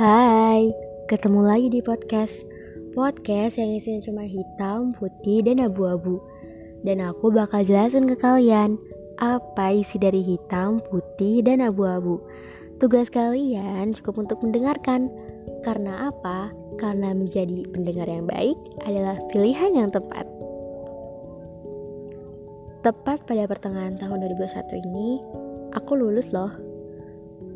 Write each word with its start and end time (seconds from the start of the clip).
Hai, 0.00 0.72
ketemu 1.12 1.44
lagi 1.44 1.68
di 1.68 1.84
podcast. 1.84 2.40
Podcast 2.96 3.60
yang 3.60 3.76
isinya 3.76 4.00
cuma 4.00 4.24
hitam, 4.24 4.96
putih, 4.96 5.44
dan 5.44 5.60
abu-abu. 5.60 6.16
Dan 6.80 7.04
aku 7.04 7.28
bakal 7.28 7.68
jelasin 7.68 8.08
ke 8.08 8.16
kalian 8.16 8.80
Apa 9.20 9.76
isi 9.76 10.00
dari 10.00 10.24
hitam, 10.24 10.80
putih, 10.88 11.44
dan 11.44 11.60
abu-abu. 11.60 12.16
Tugas 12.80 13.12
kalian 13.12 13.92
cukup 13.92 14.24
untuk 14.24 14.40
mendengarkan. 14.40 15.12
Karena 15.68 16.08
apa? 16.08 16.48
Karena 16.80 17.12
menjadi 17.12 17.68
pendengar 17.68 18.08
yang 18.08 18.24
baik 18.24 18.56
adalah 18.88 19.20
pilihan 19.28 19.84
yang 19.84 19.92
tepat. 19.92 20.24
Tepat 22.88 23.20
pada 23.28 23.44
pertengahan 23.44 24.00
tahun 24.00 24.24
2021 24.32 24.80
ini, 24.80 25.20
aku 25.76 25.92
lulus 25.92 26.32
loh 26.32 26.69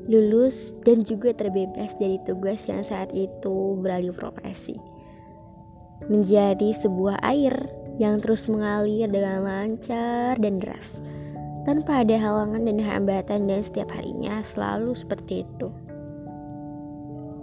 lulus 0.05 0.77
dan 0.85 1.01
juga 1.03 1.33
terbebas 1.33 1.97
dari 1.97 2.21
tugas 2.29 2.69
yang 2.69 2.85
saat 2.85 3.09
itu 3.17 3.81
beralih 3.81 4.13
profesi. 4.13 4.77
Menjadi 6.13 6.77
sebuah 6.77 7.23
air 7.25 7.55
yang 7.97 8.21
terus 8.21 8.51
mengalir 8.51 9.09
dengan 9.09 9.47
lancar 9.47 10.37
dan 10.37 10.61
deras, 10.61 11.01
tanpa 11.65 12.05
ada 12.05 12.19
halangan 12.21 12.69
dan 12.69 12.79
hambatan 12.83 13.49
dan 13.49 13.61
setiap 13.65 13.89
harinya 13.95 14.45
selalu 14.45 14.93
seperti 14.93 15.47
itu. 15.47 15.73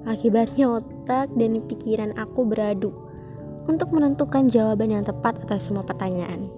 Akibatnya 0.05 0.81
otak 0.81 1.29
dan 1.37 1.61
pikiran 1.65 2.13
aku 2.17 2.45
beradu 2.45 2.89
untuk 3.69 3.93
menentukan 3.93 4.49
jawaban 4.49 4.89
yang 4.89 5.05
tepat 5.05 5.37
atas 5.45 5.69
semua 5.69 5.85
pertanyaan. 5.85 6.49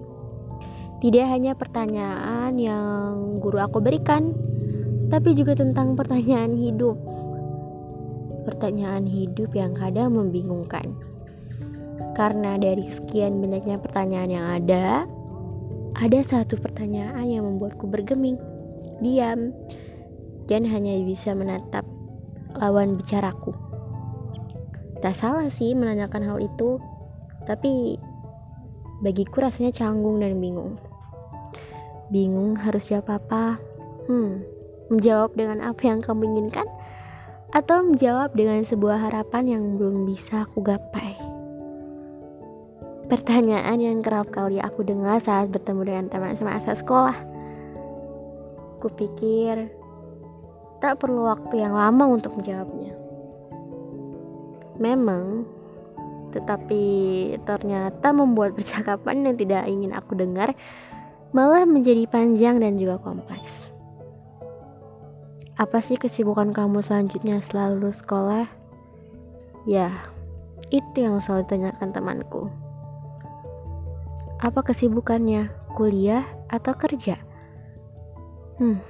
Tidak 1.04 1.26
hanya 1.28 1.52
pertanyaan 1.52 2.56
yang 2.56 3.36
guru 3.36 3.60
aku 3.60 3.84
berikan, 3.84 4.32
tapi 5.14 5.30
juga 5.30 5.54
tentang 5.54 5.94
pertanyaan 5.94 6.58
hidup. 6.58 6.98
Pertanyaan 8.50 9.06
hidup 9.06 9.54
yang 9.54 9.70
kadang 9.78 10.18
membingungkan. 10.18 10.90
Karena 12.18 12.58
dari 12.58 12.82
sekian 12.90 13.38
banyaknya 13.38 13.78
pertanyaan 13.78 14.30
yang 14.34 14.46
ada, 14.58 15.06
ada 15.94 16.18
satu 16.26 16.58
pertanyaan 16.58 17.30
yang 17.30 17.46
membuatku 17.46 17.86
bergeming, 17.86 18.34
diam, 18.98 19.54
dan 20.50 20.66
hanya 20.66 20.98
bisa 21.06 21.30
menatap 21.30 21.86
lawan 22.58 22.98
bicaraku. 22.98 23.54
Tak 24.98 25.14
salah 25.14 25.46
sih 25.46 25.78
menanyakan 25.78 26.26
hal 26.26 26.38
itu, 26.42 26.82
tapi 27.46 28.02
bagiku 28.98 29.46
rasanya 29.46 29.70
canggung 29.70 30.18
dan 30.18 30.42
bingung. 30.42 30.74
Bingung 32.10 32.58
harus 32.58 32.90
siapa 32.90 33.22
apa? 33.22 33.62
Hmm, 34.10 34.42
menjawab 34.94 35.34
dengan 35.34 35.58
apa 35.60 35.82
yang 35.82 35.98
kamu 35.98 36.30
inginkan 36.30 36.64
atau 37.54 37.86
menjawab 37.86 38.34
dengan 38.34 38.62
sebuah 38.62 39.10
harapan 39.10 39.58
yang 39.58 39.62
belum 39.78 40.06
bisa 40.06 40.46
aku 40.46 40.62
gapai. 40.62 41.14
Pertanyaan 43.04 43.78
yang 43.78 44.00
kerap 44.00 44.32
kali 44.32 44.58
aku 44.58 44.80
dengar 44.80 45.20
saat 45.20 45.52
bertemu 45.52 45.82
dengan 45.86 46.06
teman 46.08 46.34
semasa 46.34 46.72
sekolah. 46.72 47.14
Kupikir 48.80 49.68
tak 50.80 50.98
perlu 51.04 51.28
waktu 51.28 51.62
yang 51.62 51.76
lama 51.76 52.10
untuk 52.10 52.34
menjawabnya. 52.36 52.92
Memang, 54.80 55.46
tetapi 56.34 56.82
ternyata 57.46 58.10
membuat 58.10 58.56
percakapan 58.58 59.30
yang 59.30 59.36
tidak 59.38 59.68
ingin 59.70 59.92
aku 59.94 60.18
dengar 60.18 60.56
malah 61.30 61.66
menjadi 61.66 62.06
panjang 62.10 62.58
dan 62.58 62.78
juga 62.78 62.98
kompleks. 63.02 63.73
Apa 65.54 65.78
sih 65.78 65.94
kesibukan 65.94 66.50
kamu 66.50 66.82
selanjutnya 66.82 67.38
setelah 67.38 67.78
lulus 67.78 68.02
sekolah? 68.02 68.50
Ya, 69.70 69.94
itu 70.74 70.98
yang 70.98 71.22
selalu 71.22 71.46
ditanyakan 71.46 71.94
temanku. 71.94 72.50
Apa 74.42 74.66
kesibukannya? 74.66 75.46
Kuliah 75.78 76.26
atau 76.50 76.74
kerja? 76.74 77.18
Hmm, 78.58 78.82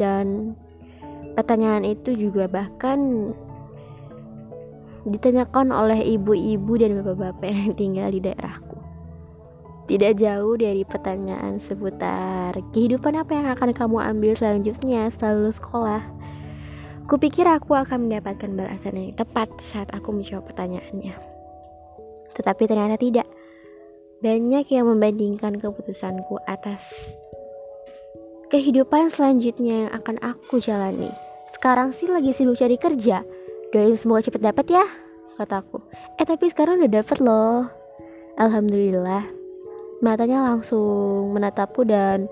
dan 0.00 0.56
pertanyaan 1.36 1.84
itu 1.84 2.16
juga 2.16 2.48
bahkan 2.48 3.32
ditanyakan 5.04 5.76
oleh 5.76 6.16
ibu-ibu 6.16 6.72
dan 6.80 7.04
bapak-bapak 7.04 7.48
yang 7.52 7.72
tinggal 7.76 8.08
di 8.08 8.20
daerahku. 8.24 8.71
Tidak 9.82 10.12
jauh 10.14 10.54
dari 10.54 10.86
pertanyaan 10.86 11.58
seputar 11.58 12.54
kehidupan 12.70 13.18
apa 13.18 13.32
yang 13.34 13.46
akan 13.50 13.74
kamu 13.74 13.98
ambil 13.98 14.32
selanjutnya 14.38 15.10
setelah 15.10 15.42
lulus 15.42 15.58
sekolah. 15.58 16.02
Kupikir 17.10 17.44
aku 17.50 17.74
akan 17.74 18.06
mendapatkan 18.06 18.46
balasan 18.54 18.94
yang 18.94 19.18
tepat 19.18 19.50
saat 19.58 19.90
aku 19.90 20.14
menjawab 20.14 20.46
pertanyaannya. 20.46 21.18
Tetapi 22.32 22.62
ternyata 22.70 22.94
tidak. 22.94 23.26
Banyak 24.22 24.70
yang 24.70 24.86
membandingkan 24.86 25.58
keputusanku 25.58 26.38
atas 26.46 27.18
kehidupan 28.54 29.10
selanjutnya 29.10 29.90
yang 29.90 29.90
akan 29.98 30.22
aku 30.22 30.62
jalani. 30.62 31.10
Sekarang 31.58 31.90
sih 31.90 32.06
lagi 32.06 32.30
sibuk 32.30 32.54
cari 32.54 32.78
kerja. 32.78 33.26
Doain 33.74 33.98
semoga 33.98 34.22
cepet 34.22 34.46
dapat 34.46 34.66
ya, 34.70 34.86
kataku. 35.42 35.82
Eh 36.22 36.26
tapi 36.28 36.46
sekarang 36.54 36.78
udah 36.78 37.02
dapet 37.02 37.18
loh. 37.18 37.66
Alhamdulillah. 38.38 39.41
Matanya 40.02 40.42
langsung 40.50 41.30
menatapku 41.30 41.86
dan 41.86 42.26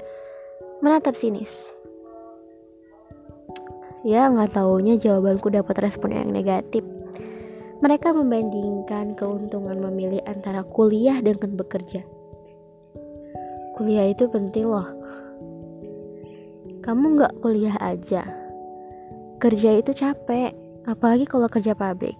menatap 0.82 1.14
sinis. 1.14 1.70
Ya, 4.02 4.26
nggak 4.26 4.58
taunya 4.58 4.98
jawabanku 4.98 5.54
dapat 5.54 5.86
respon 5.86 6.10
yang 6.10 6.34
negatif. 6.34 6.82
Mereka 7.78 8.10
membandingkan 8.10 9.14
keuntungan 9.14 9.78
memilih 9.86 10.18
antara 10.26 10.66
kuliah 10.66 11.22
dengan 11.22 11.54
bekerja. 11.54 12.02
Kuliah 13.78 14.10
itu 14.10 14.26
penting 14.26 14.66
loh. 14.66 14.90
Kamu 16.82 17.22
nggak 17.22 17.38
kuliah 17.38 17.78
aja. 17.78 18.26
Kerja 19.38 19.78
itu 19.78 19.94
capek, 19.94 20.58
apalagi 20.90 21.22
kalau 21.22 21.46
kerja 21.46 21.78
pabrik. 21.78 22.18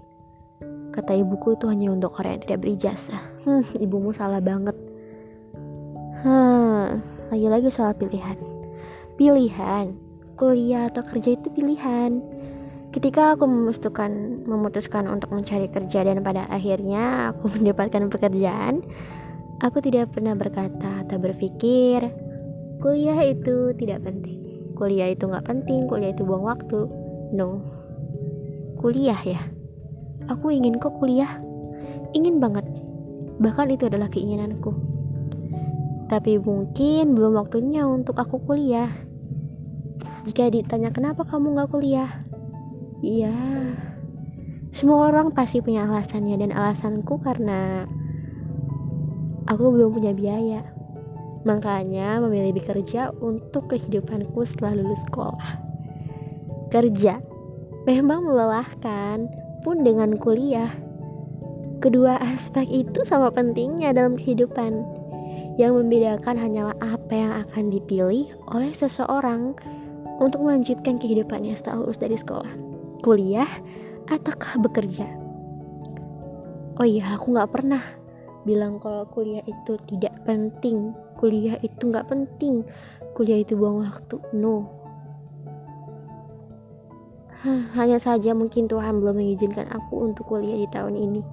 Kata 0.94 1.10
ibuku 1.18 1.58
itu 1.58 1.66
hanya 1.66 1.90
untuk 1.90 2.14
orang 2.22 2.38
yang 2.38 2.42
tidak 2.46 2.60
berijazah. 2.62 3.22
Hmm, 3.40 3.64
ibumu 3.80 4.12
salah 4.12 4.36
banget. 4.36 4.89
Hmm, 6.20 7.00
lagi-lagi 7.32 7.72
soal 7.72 7.96
pilihan. 7.96 8.36
Pilihan, 9.16 9.96
kuliah 10.36 10.92
atau 10.92 11.00
kerja 11.00 11.32
itu 11.32 11.48
pilihan. 11.48 12.20
Ketika 12.92 13.32
aku 13.32 13.48
memutuskan 13.48 14.44
memutuskan 14.44 15.08
untuk 15.08 15.32
mencari 15.32 15.72
kerja 15.72 16.04
dan 16.04 16.20
pada 16.20 16.44
akhirnya 16.52 17.32
aku 17.32 17.48
mendapatkan 17.56 18.12
pekerjaan, 18.12 18.84
aku 19.64 19.80
tidak 19.80 20.12
pernah 20.12 20.36
berkata 20.36 21.08
atau 21.08 21.16
berpikir 21.16 22.12
kuliah 22.84 23.16
itu 23.24 23.72
tidak 23.80 24.04
penting. 24.04 24.76
Kuliah 24.76 25.16
itu 25.16 25.24
nggak 25.24 25.48
penting, 25.48 25.88
kuliah 25.88 26.12
itu 26.12 26.20
buang 26.28 26.44
waktu. 26.44 26.84
No, 27.32 27.64
kuliah 28.76 29.20
ya. 29.24 29.40
Aku 30.28 30.52
ingin 30.52 30.76
kok 30.76 31.00
kuliah, 31.00 31.40
ingin 32.12 32.44
banget. 32.44 32.68
Bahkan 33.40 33.72
itu 33.72 33.88
adalah 33.88 34.12
keinginanku 34.12 34.89
tapi 36.10 36.42
mungkin 36.42 37.14
belum 37.14 37.38
waktunya 37.38 37.86
untuk 37.86 38.18
aku 38.18 38.42
kuliah. 38.42 38.90
Jika 40.26 40.50
ditanya 40.50 40.90
kenapa 40.90 41.22
kamu 41.22 41.54
gak 41.54 41.70
kuliah, 41.70 42.10
iya, 42.98 43.30
semua 44.74 45.06
orang 45.06 45.30
pasti 45.30 45.62
punya 45.62 45.86
alasannya 45.86 46.34
dan 46.34 46.50
alasanku 46.50 47.22
karena 47.22 47.86
aku 49.46 49.70
belum 49.70 49.94
punya 49.94 50.10
biaya. 50.10 50.66
Makanya 51.46 52.18
memilih 52.20 52.58
bekerja 52.58 53.14
untuk 53.22 53.70
kehidupanku 53.70 54.42
setelah 54.42 54.82
lulus 54.82 55.00
sekolah. 55.06 55.62
Kerja 56.74 57.22
memang 57.86 58.26
melelahkan, 58.26 59.30
pun 59.62 59.86
dengan 59.86 60.18
kuliah. 60.18 60.68
Kedua 61.80 62.20
aspek 62.20 62.68
itu 62.68 63.06
sama 63.08 63.32
pentingnya 63.32 63.96
dalam 63.96 64.20
kehidupan 64.20 64.99
yang 65.60 65.76
membedakan 65.76 66.40
hanyalah 66.40 66.76
apa 66.80 67.12
yang 67.12 67.32
akan 67.44 67.68
dipilih 67.68 68.32
oleh 68.48 68.72
seseorang 68.72 69.52
untuk 70.16 70.40
melanjutkan 70.40 70.96
kehidupannya 70.96 71.52
setelah 71.52 71.84
lulus 71.84 72.00
dari 72.00 72.16
sekolah, 72.16 72.48
kuliah, 73.04 73.48
ataukah 74.08 74.56
bekerja. 74.64 75.04
Oh 76.80 76.88
iya, 76.88 77.12
aku 77.12 77.36
gak 77.36 77.52
pernah 77.52 77.84
bilang 78.48 78.80
kalau 78.80 79.04
kuliah 79.12 79.44
itu 79.44 79.76
tidak 79.84 80.16
penting, 80.24 80.96
kuliah 81.20 81.60
itu 81.60 81.92
gak 81.92 82.08
penting, 82.08 82.64
kuliah 83.12 83.44
itu 83.44 83.52
buang 83.52 83.84
waktu. 83.84 84.16
No. 84.32 84.80
hanya 87.72 87.96
saja 87.96 88.36
mungkin 88.36 88.68
Tuhan 88.68 89.00
belum 89.00 89.16
mengizinkan 89.16 89.64
aku 89.72 90.08
untuk 90.08 90.28
kuliah 90.28 90.56
di 90.60 90.68
tahun 90.72 90.96
ini. 90.96 91.24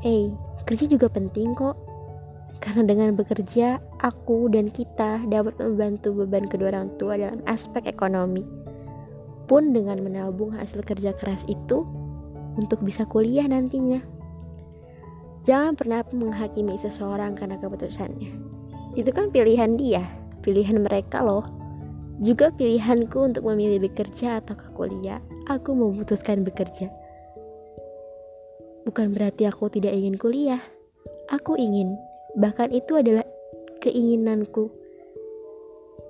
Hey, 0.00 0.32
kerja 0.64 0.88
juga 0.88 1.12
penting 1.12 1.52
kok 1.56 1.85
karena 2.60 2.82
dengan 2.88 3.10
bekerja, 3.14 3.78
aku 4.02 4.48
dan 4.50 4.72
kita 4.72 5.22
dapat 5.28 5.56
membantu 5.60 6.12
beban 6.12 6.48
kedua 6.48 6.72
orang 6.74 6.90
tua 6.96 7.16
dalam 7.20 7.40
aspek 7.46 7.86
ekonomi. 7.86 8.44
pun 9.46 9.70
dengan 9.70 10.02
menabung 10.02 10.50
hasil 10.50 10.82
kerja 10.82 11.14
keras 11.14 11.46
itu 11.46 11.86
untuk 12.58 12.82
bisa 12.82 13.06
kuliah 13.06 13.46
nantinya. 13.46 14.02
Jangan 15.46 15.78
pernah 15.78 16.02
menghakimi 16.10 16.74
seseorang 16.74 17.38
karena 17.38 17.54
keputusannya. 17.62 18.34
Itu 18.98 19.14
kan 19.14 19.30
pilihan 19.30 19.78
dia, 19.78 20.02
pilihan 20.42 20.82
mereka 20.82 21.22
loh. 21.22 21.46
Juga 22.18 22.50
pilihanku 22.50 23.14
untuk 23.14 23.46
memilih 23.46 23.86
bekerja 23.86 24.42
atau 24.42 24.58
ke 24.58 24.66
kuliah. 24.74 25.22
Aku 25.46 25.76
memutuskan 25.76 26.42
bekerja. 26.42 26.90
Bukan 28.88 29.14
berarti 29.14 29.46
aku 29.46 29.70
tidak 29.70 29.94
ingin 29.94 30.18
kuliah. 30.18 30.62
Aku 31.30 31.54
ingin, 31.54 31.94
bahkan 32.36 32.68
itu 32.70 33.00
adalah 33.00 33.24
keinginanku. 33.80 34.68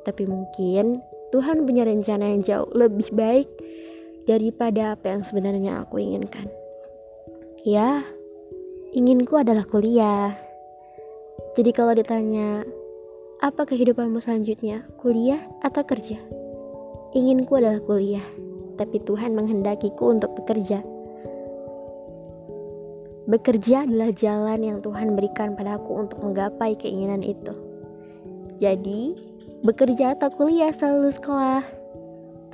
Tapi 0.02 0.22
mungkin 0.26 1.02
Tuhan 1.34 1.66
punya 1.66 1.82
rencana 1.86 2.30
yang 2.34 2.42
jauh 2.42 2.70
lebih 2.74 3.10
baik 3.14 3.48
daripada 4.26 4.98
apa 4.98 5.14
yang 5.14 5.22
sebenarnya 5.22 5.86
aku 5.86 6.02
inginkan. 6.02 6.46
Ya, 7.66 8.06
inginku 8.94 9.38
adalah 9.38 9.66
kuliah. 9.66 10.34
Jadi 11.58 11.70
kalau 11.74 11.94
ditanya, 11.98 12.62
apa 13.42 13.66
kehidupanmu 13.66 14.22
selanjutnya? 14.22 14.86
Kuliah 15.02 15.42
atau 15.66 15.82
kerja? 15.82 16.18
Inginku 17.16 17.58
adalah 17.58 17.80
kuliah, 17.82 18.24
tapi 18.78 19.02
Tuhan 19.02 19.34
menghendakiku 19.34 20.14
untuk 20.14 20.36
bekerja. 20.36 20.95
Bekerja 23.26 23.86
adalah 23.86 24.14
jalan 24.14 24.60
yang 24.62 24.78
Tuhan 24.82 25.18
berikan 25.18 25.58
padaku 25.58 26.06
untuk 26.06 26.22
menggapai 26.22 26.78
keinginan 26.78 27.26
itu. 27.26 27.52
Jadi, 28.62 29.18
bekerja 29.66 30.14
atau 30.14 30.30
kuliah 30.30 30.70
selalu 30.70 31.10
sekolah. 31.10 31.66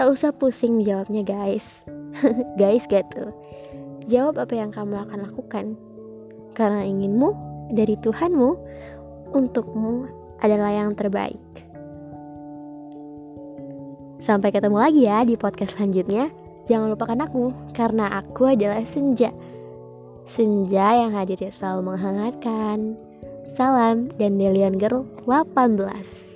Tak 0.00 0.06
usah 0.08 0.32
pusing 0.32 0.80
jawabnya 0.80 1.20
guys. 1.22 1.84
Guys 2.60 2.84
gitu 2.88 3.32
jawab 4.06 4.38
apa 4.42 4.54
yang 4.54 4.70
kamu 4.74 4.98
akan 5.08 5.18
lakukan. 5.30 5.66
Karena 6.52 6.84
inginmu 6.84 7.32
dari 7.72 7.96
Tuhanmu 7.98 8.50
untukmu 9.32 10.06
adalah 10.42 10.74
yang 10.74 10.92
terbaik. 10.92 11.40
Sampai 14.22 14.54
ketemu 14.54 14.78
lagi 14.78 15.02
ya 15.08 15.26
di 15.26 15.34
podcast 15.34 15.74
selanjutnya. 15.74 16.30
Jangan 16.70 16.94
lupakan 16.94 17.26
aku 17.26 17.44
karena 17.74 18.22
aku 18.22 18.54
adalah 18.54 18.86
senja 18.86 19.34
senja 20.32 20.96
yang 20.96 21.12
hadir 21.12 21.52
selalu 21.52 21.92
menghangatkan. 21.92 22.96
Salam 23.52 24.08
dan 24.16 24.40
Delian 24.40 24.80
Girl 24.80 25.04
18 25.28 26.31